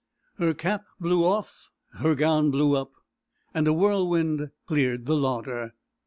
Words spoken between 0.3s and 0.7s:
"Her